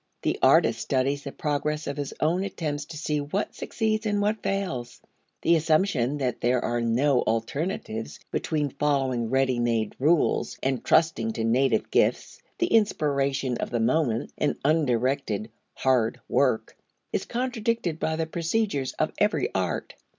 The 0.23 0.39
artist 0.41 0.79
studies 0.81 1.21
the 1.25 1.31
progress 1.31 1.85
of 1.85 1.95
his 1.95 2.11
own 2.19 2.43
attempts 2.43 2.85
to 2.85 2.97
see 2.97 3.21
what 3.21 3.53
succeeds 3.53 4.07
and 4.07 4.19
what 4.19 4.41
fails. 4.41 4.99
The 5.43 5.55
assumption 5.55 6.17
that 6.17 6.41
there 6.41 6.65
are 6.65 6.81
no 6.81 7.21
alternatives 7.21 8.19
between 8.31 8.71
following 8.71 9.29
ready 9.29 9.59
made 9.59 9.95
rules 9.99 10.57
and 10.63 10.83
trusting 10.83 11.33
to 11.33 11.43
native 11.43 11.91
gifts, 11.91 12.41
the 12.57 12.65
inspiration 12.73 13.57
of 13.57 13.69
the 13.69 13.79
moment 13.79 14.33
and 14.39 14.55
undirected 14.65 15.51
"hard 15.75 16.19
work," 16.27 16.75
is 17.13 17.25
contradicted 17.25 17.99
by 17.99 18.15
the 18.15 18.25
procedures 18.25 18.93
of 18.93 19.13
every 19.19 19.53
art. 19.53 19.93